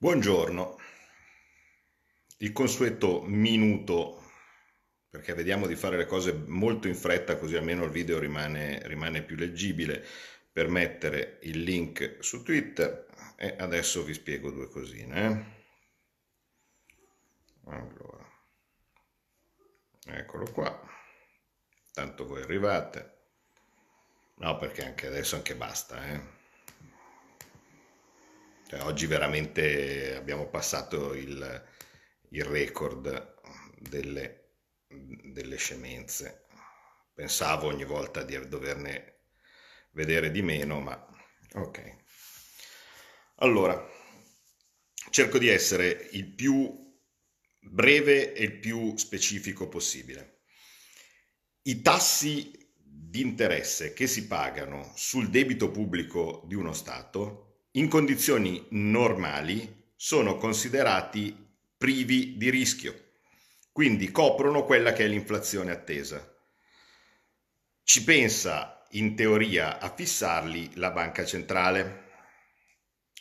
[0.00, 0.78] Buongiorno,
[2.36, 4.22] il consueto minuto,
[5.10, 9.24] perché vediamo di fare le cose molto in fretta così almeno il video rimane, rimane
[9.24, 10.06] più leggibile,
[10.52, 15.26] per mettere il link su Twitter e adesso vi spiego due cosine.
[17.66, 17.72] Eh.
[17.72, 18.24] Allora,
[20.06, 20.80] eccolo qua,
[21.92, 23.16] tanto voi arrivate,
[24.36, 26.37] no perché anche adesso anche basta, eh.
[28.68, 31.64] Cioè, oggi veramente abbiamo passato il,
[32.28, 33.34] il record
[33.78, 34.56] delle,
[34.86, 36.44] delle scemenze.
[37.14, 39.20] Pensavo ogni volta di doverne
[39.92, 41.02] vedere di meno, ma
[41.54, 41.96] ok.
[43.36, 43.88] Allora,
[45.08, 46.94] cerco di essere il più
[47.60, 50.42] breve e il più specifico possibile.
[51.62, 57.47] I tassi di interesse che si pagano sul debito pubblico di uno Stato
[57.78, 63.10] in condizioni normali sono considerati privi di rischio,
[63.70, 66.36] quindi coprono quella che è l'inflazione attesa.
[67.84, 72.06] Ci pensa in teoria a fissarli la banca centrale.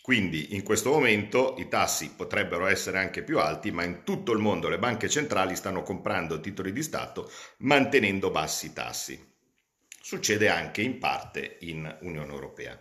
[0.01, 4.39] Quindi in questo momento i tassi potrebbero essere anche più alti, ma in tutto il
[4.39, 9.35] mondo le banche centrali stanno comprando titoli di Stato mantenendo bassi tassi.
[10.01, 12.79] Succede anche in parte in Unione Europea.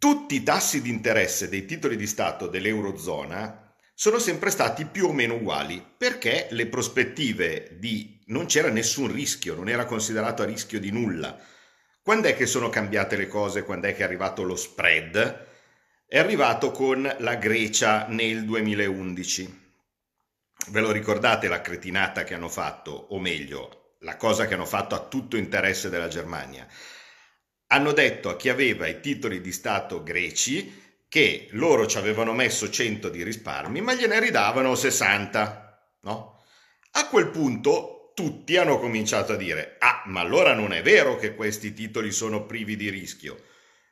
[0.00, 5.12] Tutti i tassi di interesse dei titoli di Stato dell'Eurozona sono sempre stati più o
[5.12, 10.80] meno uguali perché le prospettive di non c'era nessun rischio, non era considerato a rischio
[10.80, 11.38] di nulla.
[12.00, 13.62] Quando è che sono cambiate le cose?
[13.62, 15.46] Quando è che è arrivato lo spread?
[16.06, 19.74] È arrivato con la Grecia nel 2011.
[20.68, 24.94] Ve lo ricordate la cretinata che hanno fatto, o meglio, la cosa che hanno fatto
[24.94, 26.66] a tutto interesse della Germania?
[27.72, 32.70] Hanno detto a chi aveva i titoli di Stato greci che loro ci avevano messo
[32.70, 36.44] 100 di risparmi, ma gliene ridavano 60, no?
[36.92, 41.34] A quel punto tutti hanno cominciato a dire, ah, ma allora non è vero che
[41.34, 43.42] questi titoli sono privi di rischio,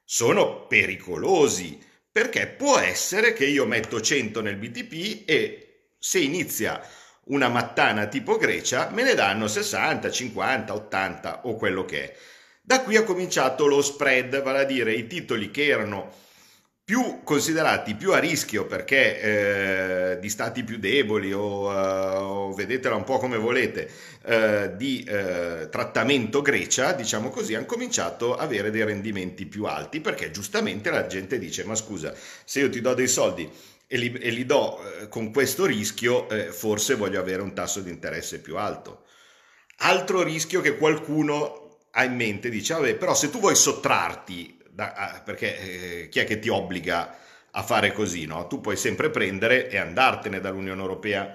[0.04, 1.78] sono pericolosi,
[2.10, 6.80] perché può essere che io metto 100 nel BTP e se inizia
[7.26, 12.16] una mattana tipo Grecia me ne danno 60, 50, 80 o quello che è.
[12.68, 16.12] Da qui ha cominciato lo spread, vale a dire i titoli che erano
[16.84, 22.94] più considerati più a rischio perché eh, di stati più deboli o, uh, o, vedetela
[22.94, 23.90] un po' come volete
[24.22, 30.02] uh, di uh, trattamento Grecia diciamo così hanno cominciato a avere dei rendimenti più alti
[30.02, 32.12] perché giustamente la gente dice ma scusa
[32.44, 33.50] se io ti do dei soldi
[33.86, 37.88] e li, e li do con questo rischio eh, forse voglio avere un tasso di
[37.88, 39.04] interesse più alto.
[39.78, 41.67] Altro rischio che qualcuno
[41.98, 46.24] ha in mente, dice, vabbè, però se tu vuoi sottrarti, da, perché eh, chi è
[46.24, 47.16] che ti obbliga
[47.50, 48.46] a fare così, no?
[48.46, 51.34] Tu puoi sempre prendere e andartene dall'Unione Europea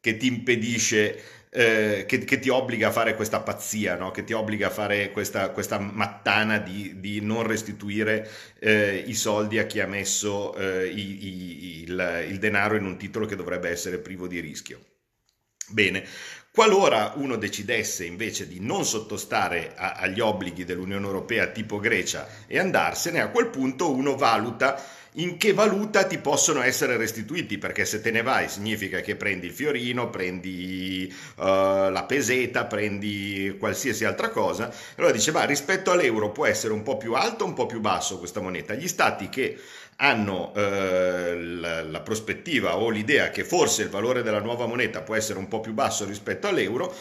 [0.00, 4.10] che ti impedisce, eh, che, che, ti obbliga a fare questa pazzia, no?
[4.10, 8.28] che ti obbliga a fare questa, questa mattana di, di, non restituire
[8.60, 12.98] eh, i soldi a chi ha messo eh, i, i, il, il denaro in un
[12.98, 14.78] titolo che dovrebbe essere privo di rischio.
[15.68, 16.06] Bene,
[16.54, 22.60] Qualora uno decidesse invece di non sottostare a, agli obblighi dell'Unione Europea tipo Grecia e
[22.60, 24.80] andarsene, a quel punto uno valuta
[25.16, 29.46] in che valuta ti possono essere restituiti, perché se te ne vai significa che prendi
[29.46, 34.72] il fiorino, prendi uh, la peseta, prendi qualsiasi altra cosa.
[34.96, 37.80] Allora dice, ma rispetto all'euro può essere un po' più alto o un po' più
[37.80, 38.74] basso questa moneta.
[38.74, 39.56] Gli stati che
[39.96, 45.14] hanno eh, la, la, prospettiva o l'idea che forse il valore della nuova moneta può
[45.14, 46.94] essere un po' più basso rispetto all'euro,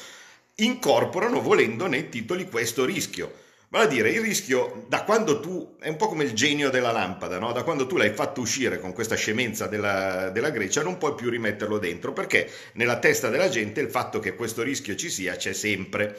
[0.56, 3.42] incorporano volendo nei titoli questo rischio.
[3.74, 6.92] Vale a dire, il rischio da quando tu, è un po' come il genio della
[6.92, 7.52] lampada, no?
[7.54, 11.28] da quando tu l'hai fatto uscire con questa scemenza della, della Grecia non puoi più
[11.32, 15.54] rimetterlo dentro, perché nella testa della gente il fatto che questo rischio ci sia c'è
[15.54, 16.16] sempre,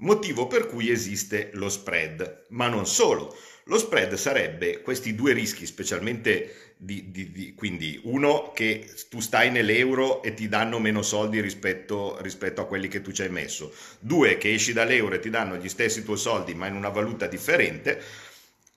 [0.00, 3.34] motivo per cui esiste lo spread, ma non solo.
[3.68, 9.50] Lo spread sarebbe questi due rischi, specialmente di, di, di, quindi uno che tu stai
[9.50, 13.74] nell'euro e ti danno meno soldi rispetto, rispetto, a quelli che tu ci hai messo,
[14.00, 17.26] due che esci dall'euro e ti danno gli stessi tuoi soldi ma in una valuta
[17.26, 18.02] differente.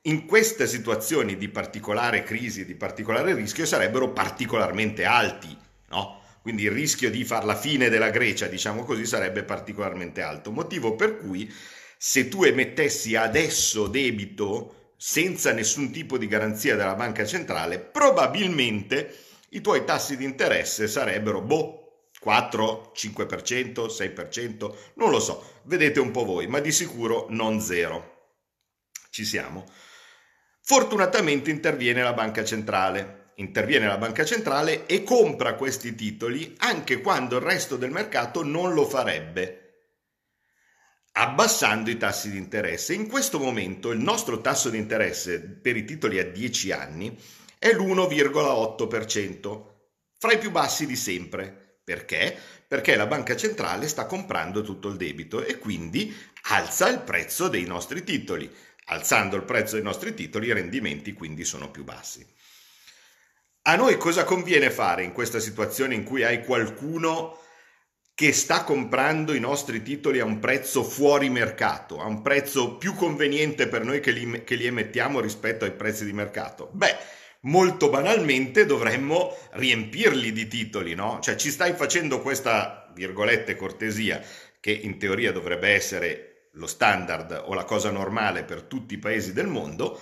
[0.03, 5.55] In queste situazioni di particolare crisi, di particolare rischio, sarebbero particolarmente alti,
[5.91, 6.19] no?
[6.41, 10.51] Quindi il rischio di far la fine della Grecia, diciamo così, sarebbe particolarmente alto.
[10.51, 11.49] Motivo per cui
[11.97, 19.17] se tu emettessi adesso debito senza nessun tipo di garanzia della banca centrale, probabilmente
[19.49, 26.11] i tuoi tassi di interesse sarebbero boh, 4, 5%, 6%, non lo so, vedete un
[26.11, 28.35] po' voi, ma di sicuro non zero.
[29.09, 29.65] Ci siamo.
[30.61, 37.37] Fortunatamente interviene la banca centrale interviene la banca centrale e compra questi titoli anche quando
[37.37, 39.60] il resto del mercato non lo farebbe
[41.13, 42.93] abbassando i tassi di interesse.
[42.93, 47.17] In questo momento il nostro tasso di interesse per i titoli a 10 anni
[47.57, 49.69] è l'1,8%,
[50.17, 51.79] fra i più bassi di sempre.
[51.83, 52.37] Perché?
[52.67, 56.15] Perché la banca centrale sta comprando tutto il debito e quindi
[56.49, 58.49] alza il prezzo dei nostri titoli.
[58.85, 62.25] Alzando il prezzo dei nostri titoli i rendimenti quindi sono più bassi.
[63.63, 67.37] A noi cosa conviene fare in questa situazione in cui hai qualcuno
[68.21, 72.93] che sta comprando i nostri titoli a un prezzo fuori mercato, a un prezzo più
[72.93, 76.69] conveniente per noi che li, che li emettiamo rispetto ai prezzi di mercato?
[76.71, 76.95] Beh,
[77.39, 81.17] molto banalmente dovremmo riempirli di titoli, no?
[81.19, 84.21] Cioè ci stai facendo questa, virgolette, cortesia,
[84.59, 89.33] che in teoria dovrebbe essere lo standard o la cosa normale per tutti i paesi
[89.33, 89.99] del mondo,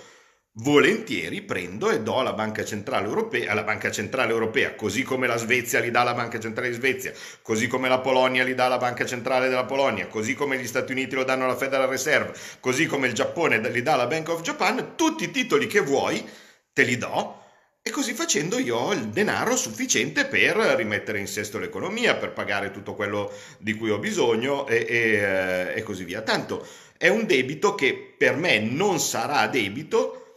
[0.54, 5.36] volentieri prendo e do alla Banca Centrale Europea, alla Banca Centrale Europea, così come la
[5.36, 8.78] Svezia li dà la Banca Centrale di Svezia, così come la Polonia li dà la
[8.78, 12.86] Banca Centrale della Polonia, così come gli Stati Uniti lo danno alla Federal Reserve, così
[12.86, 16.28] come il Giappone li dà la Bank of Japan, tutti i titoli che vuoi
[16.72, 17.38] te li do
[17.82, 22.70] e così facendo io ho il denaro sufficiente per rimettere in sesto l'economia, per pagare
[22.72, 26.20] tutto quello di cui ho bisogno e, e, eh, e così via.
[26.20, 26.66] Tanto
[26.98, 30.29] è un debito che per me non sarà debito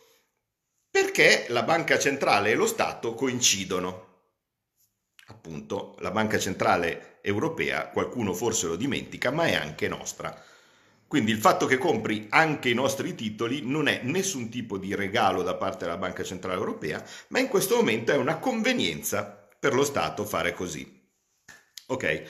[0.94, 4.12] perché la banca centrale e lo Stato coincidono.
[5.26, 10.40] Appunto, la banca centrale europea, qualcuno forse lo dimentica, ma è anche nostra.
[11.08, 15.42] Quindi il fatto che compri anche i nostri titoli non è nessun tipo di regalo
[15.42, 19.86] da parte della Banca Centrale Europea, ma in questo momento è una convenienza per lo
[19.86, 21.10] Stato fare così.
[21.88, 22.24] Ok?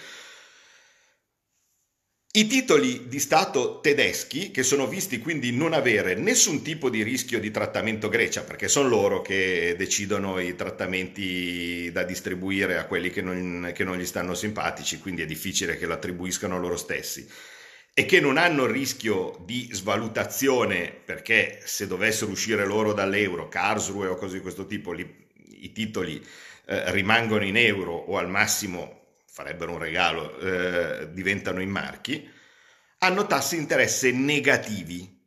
[2.35, 7.39] I titoli di Stato tedeschi, che sono visti quindi non avere nessun tipo di rischio
[7.39, 13.21] di trattamento Grecia, perché sono loro che decidono i trattamenti da distribuire a quelli che
[13.21, 17.23] non, che non gli stanno simpatici, quindi è difficile che lo attribuiscano loro stessi,
[17.93, 24.15] e che non hanno rischio di svalutazione, perché se dovessero uscire loro dall'euro, Karlsruhe o
[24.15, 25.07] cose di questo tipo, li,
[25.59, 26.19] i titoli
[26.65, 29.02] eh, rimangono in euro o al massimo
[29.33, 32.29] farebbero un regalo, eh, diventano in marchi,
[32.99, 35.21] hanno tassi di interesse negativi.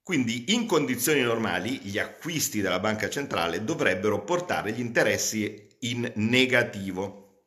[0.00, 7.46] Quindi in condizioni normali gli acquisti della banca centrale dovrebbero portare gli interessi in negativo.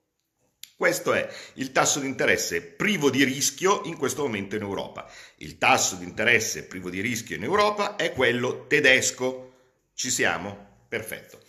[0.75, 5.09] Questo è il tasso di interesse privo di rischio in questo momento in Europa.
[5.37, 9.53] Il tasso di interesse privo di rischio in Europa è quello tedesco.
[9.93, 10.83] Ci siamo?
[10.89, 11.39] Perfetto.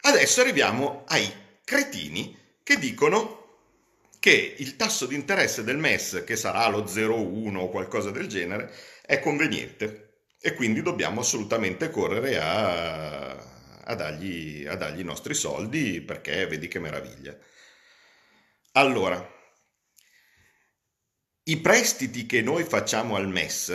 [0.00, 1.30] Adesso arriviamo ai
[1.64, 3.41] cretini che dicono
[4.22, 8.72] che il tasso di interesse del MES, che sarà lo 0,1 o qualcosa del genere,
[9.04, 16.00] è conveniente e quindi dobbiamo assolutamente correre a, a, dargli, a dargli i nostri soldi
[16.02, 17.36] perché vedi che meraviglia.
[18.74, 19.28] Allora,
[21.42, 23.72] i prestiti che noi facciamo al MES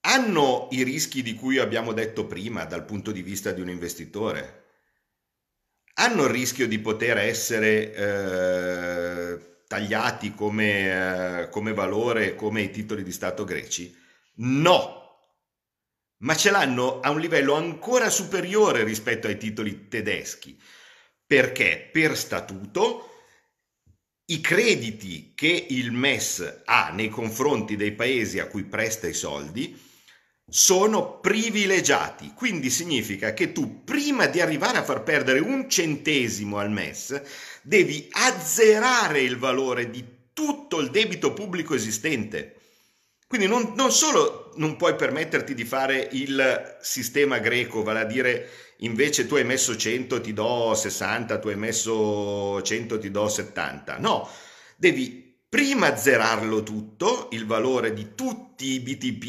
[0.00, 4.64] hanno i rischi di cui abbiamo detto prima dal punto di vista di un investitore?
[5.94, 8.89] Hanno il rischio di poter essere eh,
[9.70, 13.96] tagliati come, eh, come valore come i titoli di Stato greci?
[14.38, 15.36] No,
[16.22, 20.60] ma ce l'hanno a un livello ancora superiore rispetto ai titoli tedeschi,
[21.24, 21.88] perché?
[21.92, 23.10] Per statuto
[24.24, 29.80] i crediti che il MES ha nei confronti dei paesi a cui presta i soldi
[30.48, 36.72] sono privilegiati, quindi significa che tu prima di arrivare a far perdere un centesimo al
[36.72, 37.22] MES
[37.62, 42.56] devi azzerare il valore di tutto il debito pubblico esistente.
[43.26, 48.50] Quindi non, non, solo non puoi permetterti di fare il sistema greco, vale a dire
[48.78, 53.98] invece tu hai messo 100 ti do 60, tu hai messo 100 ti do 70,
[53.98, 54.28] no,
[54.76, 59.24] devi prima azzerarlo tutto, il valore di tutti i BTP,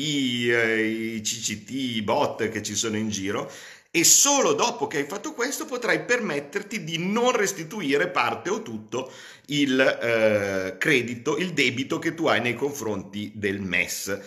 [0.50, 3.52] eh, i CCT, i bot che ci sono in giro,
[3.94, 9.12] e solo dopo che hai fatto questo potrai permetterti di non restituire parte o tutto
[9.48, 14.20] il eh, credito, il debito che tu hai nei confronti del MES.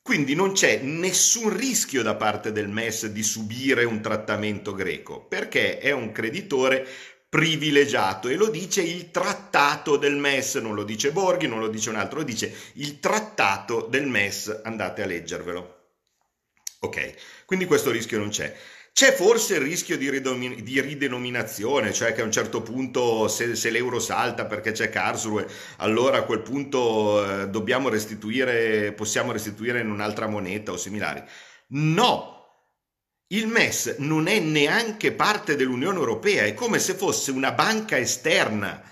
[0.00, 5.78] Quindi non c'è nessun rischio da parte del MES di subire un trattamento greco, perché
[5.78, 6.86] è un creditore
[7.28, 11.90] privilegiato e lo dice il trattato del MES, non lo dice Borghi, non lo dice
[11.90, 15.76] un altro, lo dice il trattato del MES, andate a leggervelo.
[16.80, 18.56] Ok, quindi questo rischio non c'è.
[18.98, 23.54] C'è forse il rischio di, ridomin- di, ridenominazione, cioè che a un certo punto se,
[23.54, 29.82] se l'euro salta perché c'è Karlsruhe, allora a quel punto eh, dobbiamo restituire, possiamo restituire
[29.82, 31.22] in un'altra moneta o similari.
[31.68, 32.44] No,
[33.28, 38.82] il MES non è neanche parte dell'Unione Europea, è come se fosse una banca esterna,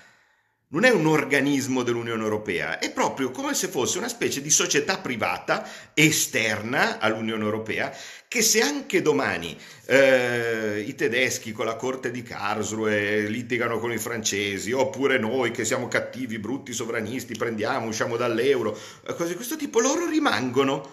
[0.69, 4.99] non è un organismo dell'Unione Europea, è proprio come se fosse una specie di società
[4.99, 7.93] privata esterna all'Unione Europea
[8.37, 13.97] che se anche domani eh, i tedeschi con la corte di Karlsruhe litigano con i
[13.97, 19.57] francesi, oppure noi che siamo cattivi, brutti sovranisti, prendiamo, usciamo dall'euro, eh, cose di questo
[19.57, 20.93] tipo, loro rimangono,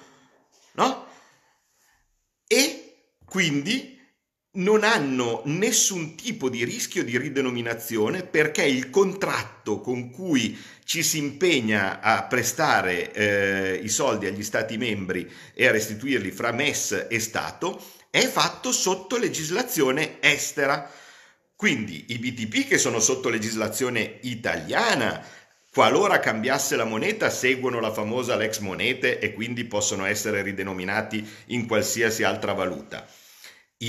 [0.76, 1.08] no?
[2.48, 2.96] E
[3.26, 4.00] quindi
[4.56, 11.18] non hanno nessun tipo di rischio di ridenominazione perché il contratto con cui ci si
[11.18, 17.20] impegna a prestare eh, i soldi agli Stati membri e a restituirli fra MES e
[17.20, 20.88] Stato è fatto sotto legislazione estera.
[21.56, 25.26] Quindi i BTP che sono sotto legislazione italiana,
[25.72, 31.66] qualora cambiasse la moneta, seguono la famosa lex monete e quindi possono essere ridenominati in
[31.66, 33.08] qualsiasi altra valuta.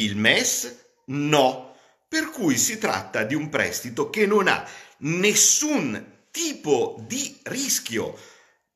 [0.03, 1.77] Il MES no,
[2.09, 4.67] per cui si tratta di un prestito che non ha
[4.99, 8.19] nessun tipo di rischio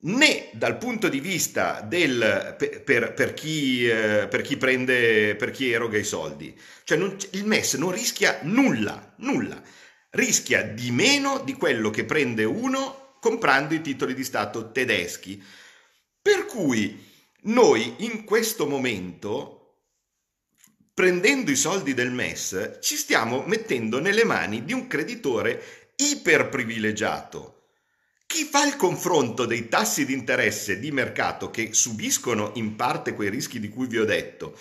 [0.01, 5.73] né dal punto di vista del per, per, chi, eh, per chi, prende per chi
[5.73, 6.57] eroga i soldi.
[6.85, 9.61] Cioè non, il MES non rischia nulla nulla.
[10.11, 15.43] Rischia di meno di quello che prende uno comprando i titoli di Stato tedeschi.
[16.21, 17.07] Per cui
[17.43, 19.58] noi in questo momento
[20.99, 27.67] prendendo i soldi del MES, ci stiamo mettendo nelle mani di un creditore iperprivilegiato.
[28.27, 33.31] Chi fa il confronto dei tassi di interesse di mercato che subiscono in parte quei
[33.31, 34.59] rischi di cui vi ho detto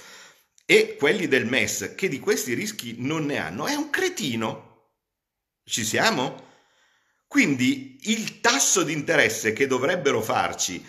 [0.64, 4.92] e quelli del MES che di questi rischi non ne hanno è un cretino.
[5.64, 6.50] Ci siamo?
[7.26, 10.86] Quindi il tasso di interesse che dovrebbero farci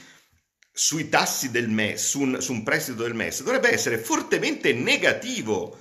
[0.78, 5.76] sui tassi del MES, su un, su un prestito del MES, dovrebbe essere fortemente negativo,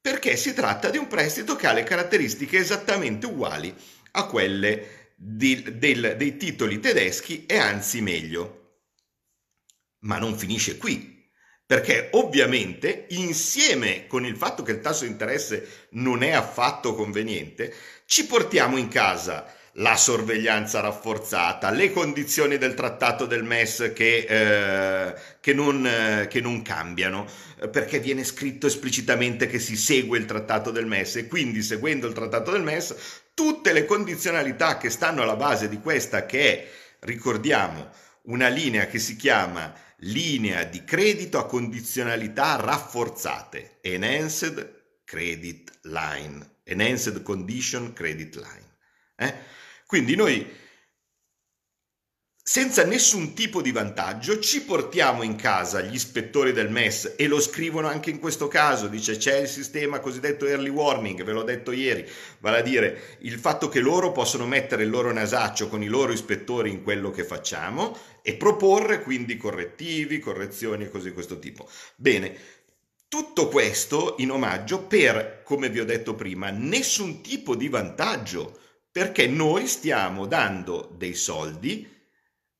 [0.00, 3.74] perché si tratta di un prestito che ha le caratteristiche esattamente uguali
[4.12, 8.84] a quelle di, del, dei titoli tedeschi e anzi meglio.
[10.02, 11.28] Ma non finisce qui,
[11.66, 17.74] perché ovviamente insieme con il fatto che il tasso di interesse non è affatto conveniente,
[18.06, 25.14] ci portiamo in casa la sorveglianza rafforzata, le condizioni del trattato del MES che, eh,
[25.40, 27.26] che, non, eh, che, non, cambiano,
[27.70, 32.14] perché viene scritto esplicitamente che si segue il trattato del MES e quindi seguendo il
[32.14, 32.94] trattato del MES
[33.34, 36.68] tutte le condizionalità che stanno alla base di questa che è,
[37.00, 37.88] ricordiamo,
[38.22, 39.72] una linea che si chiama
[40.02, 48.67] linea di credito a condizionalità rafforzate, Enhanced Credit Line, Enhanced Condition Credit Line.
[49.20, 49.34] Eh?
[49.84, 50.46] Quindi noi,
[52.40, 57.40] senza nessun tipo di vantaggio, ci portiamo in casa gli ispettori del MES e lo
[57.40, 61.72] scrivono anche in questo caso, dice c'è il sistema cosiddetto early warning, ve l'ho detto
[61.72, 62.08] ieri,
[62.38, 66.12] vale a dire il fatto che loro possono mettere il loro nasaccio con i loro
[66.12, 71.68] ispettori in quello che facciamo e proporre quindi correttivi, correzioni e cose di questo tipo.
[71.96, 72.36] Bene,
[73.08, 78.66] tutto questo in omaggio per, come vi ho detto prima, nessun tipo di vantaggio
[78.98, 81.88] perché noi stiamo dando dei soldi,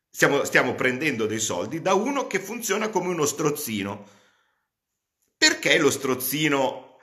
[0.08, 4.06] stiamo, stiamo prendendo dei soldi da uno che funziona come uno strozzino.
[5.36, 7.00] Perché lo strozzino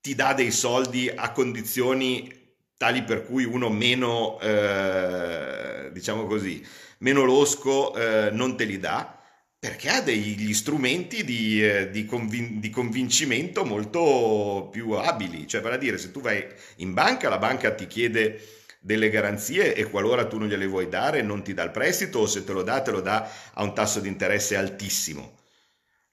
[0.00, 6.66] ti dà dei soldi a condizioni tali per cui uno meno, eh, diciamo così,
[7.00, 9.22] meno losco eh, non te li dà?
[9.64, 15.48] Perché ha degli strumenti di, eh, di, convin- di, convincimento molto più abili.
[15.48, 18.46] Cioè, vale a dire, se tu vai in banca, la banca ti chiede
[18.78, 22.26] delle garanzie e qualora tu non gliele vuoi dare non ti dà il prestito o
[22.26, 25.38] se te lo dà te lo dà a un tasso di interesse altissimo.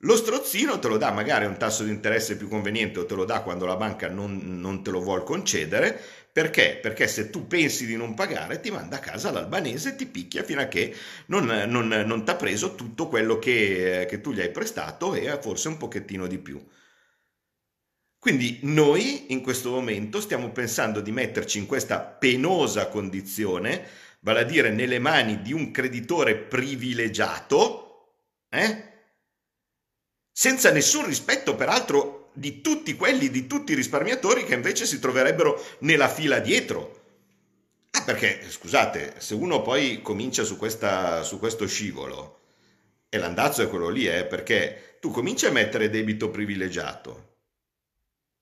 [0.03, 3.15] Lo strozzino te lo dà magari a un tasso di interesse più conveniente o te
[3.15, 6.01] lo dà quando la banca non, non te lo vuole concedere.
[6.33, 6.79] Perché?
[6.81, 10.43] Perché se tu pensi di non pagare ti manda a casa l'albanese e ti picchia
[10.43, 10.95] fino a che
[11.25, 15.37] non, non, non ti ha preso tutto quello che, che tu gli hai prestato e
[15.41, 16.63] forse un pochettino di più.
[18.17, 23.83] Quindi noi in questo momento stiamo pensando di metterci in questa penosa condizione,
[24.19, 28.13] vale a dire nelle mani di un creditore privilegiato,
[28.49, 28.89] eh?
[30.31, 35.61] senza nessun rispetto peraltro di tutti quelli, di tutti i risparmiatori che invece si troverebbero
[35.79, 36.99] nella fila dietro.
[37.91, 42.39] Ah, perché scusate, se uno poi comincia su, questa, su questo scivolo,
[43.09, 47.31] e l'andazzo è quello lì, eh, perché tu cominci a mettere debito privilegiato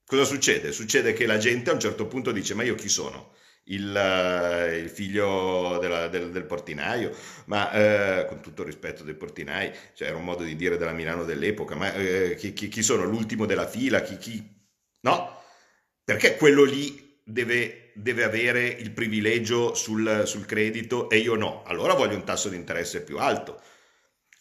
[0.10, 0.72] Cosa succede?
[0.72, 3.34] Succede che la gente a un certo punto dice ma io chi sono?
[3.70, 7.12] Il, eh, il figlio della, del, del, portinaio,
[7.46, 10.92] ma eh, con tutto il rispetto dei portinai, cioè era un modo di dire della
[10.92, 14.02] Milano dell'epoca, ma eh, chi, chi, chi, sono l'ultimo della fila?
[14.02, 14.58] Chi, chi...
[15.02, 15.42] No,
[16.04, 21.64] perché quello lì deve, deve avere il privilegio sul, sul credito e io no?
[21.66, 23.62] Allora voglio un tasso di interesse più alto.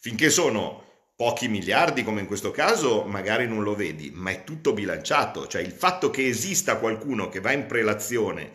[0.00, 4.73] Finché sono pochi miliardi come in questo caso magari non lo vedi, ma è tutto
[4.73, 8.52] bilanciato, cioè il fatto che esista qualcuno che va in prelazione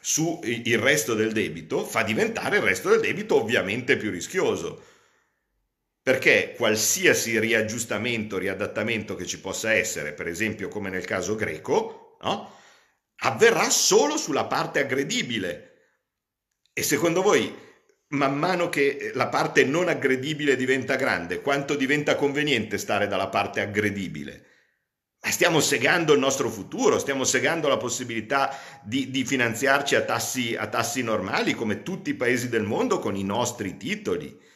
[0.00, 4.86] su il resto del debito fa diventare il resto del debito ovviamente più rischioso.
[6.02, 12.58] Perché qualsiasi riaggiustamento, riadattamento che ci possa essere, per esempio come nel caso greco, no?
[13.16, 15.66] avverrà solo sulla parte aggredibile.
[16.72, 17.54] E secondo voi,
[18.08, 23.60] man mano che la parte non aggredibile diventa grande, quanto diventa conveniente stare dalla parte
[23.60, 24.46] aggredibile?
[25.28, 30.66] Stiamo segando il nostro futuro, stiamo segando la possibilità di, di finanziarci a tassi, a
[30.66, 34.48] tassi normali come tutti i paesi del mondo con i nostri titoli.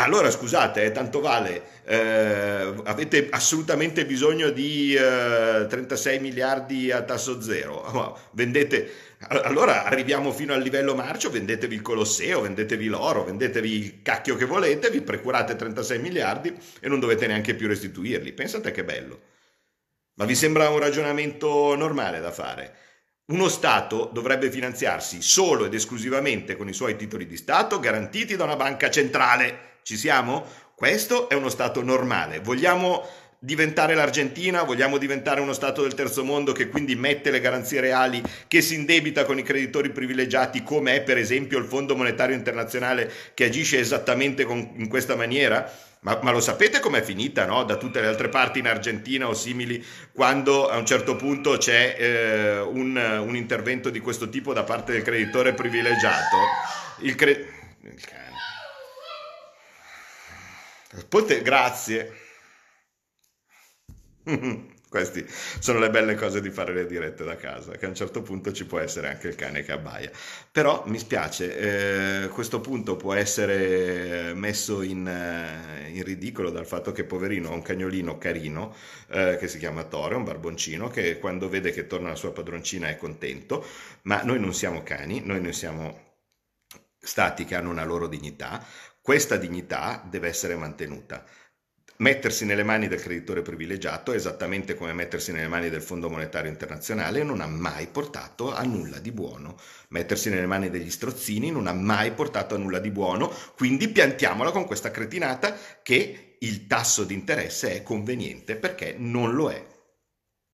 [0.00, 7.42] Allora scusate, eh, tanto vale, eh, avete assolutamente bisogno di eh, 36 miliardi a tasso
[7.42, 8.90] zero, vendete,
[9.28, 14.46] allora arriviamo fino al livello marcio, vendetevi il Colosseo, vendetevi l'oro, vendetevi il cacchio che
[14.46, 19.20] volete, vi precurate 36 miliardi e non dovete neanche più restituirli, pensate che bello.
[20.14, 22.74] Ma vi sembra un ragionamento normale da fare?
[23.26, 28.44] Uno Stato dovrebbe finanziarsi solo ed esclusivamente con i suoi titoli di Stato garantiti da
[28.44, 29.68] una banca centrale.
[29.82, 30.44] Ci siamo?
[30.74, 32.40] Questo è uno Stato normale.
[32.40, 33.06] Vogliamo
[33.42, 38.22] diventare l'Argentina, vogliamo diventare uno Stato del terzo mondo che quindi mette le garanzie reali,
[38.46, 43.10] che si indebita con i creditori privilegiati, come è per esempio il Fondo Monetario Internazionale
[43.32, 45.70] che agisce esattamente con, in questa maniera?
[46.02, 47.64] Ma, ma, lo sapete com'è finita no?
[47.64, 49.84] da tutte le altre parti in Argentina o simili
[50.14, 54.92] quando a un certo punto c'è eh, un, un, intervento di questo tipo da parte
[54.92, 56.36] del creditore privilegiato?
[57.00, 57.30] Il, cre...
[57.82, 58.30] il cane.
[61.08, 61.42] Pote...
[61.42, 62.12] Grazie.
[64.90, 65.24] Queste
[65.60, 68.50] sono le belle cose di fare le dirette da casa, che a un certo punto
[68.50, 70.10] ci può essere anche il cane che abbaia.
[70.50, 76.90] Però mi spiace, eh, questo punto può essere messo in, eh, in, ridicolo dal fatto
[76.90, 78.74] che poverino ha un cagnolino carino
[79.10, 82.88] eh, che si chiama Toro, un barboncino, che quando vede che torna la sua padroncina
[82.88, 83.64] è contento,
[84.02, 86.08] ma noi non siamo cani, noi non siamo
[87.02, 88.64] stati che hanno una loro dignità,
[89.02, 91.24] questa dignità deve essere mantenuta.
[91.96, 97.22] Mettersi nelle mani del creditore privilegiato, esattamente come mettersi nelle mani del Fondo Monetario Internazionale,
[97.22, 99.56] non ha mai portato a nulla di buono.
[99.88, 104.50] Mettersi nelle mani degli strozzini non ha mai portato a nulla di buono, quindi piantiamola
[104.50, 109.69] con questa cretinata che il tasso di interesse è conveniente perché non lo è